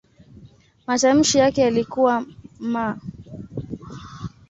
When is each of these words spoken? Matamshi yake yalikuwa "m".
Matamshi 0.87 1.37
yake 1.37 1.61
yalikuwa 1.61 2.25
"m". 2.61 2.95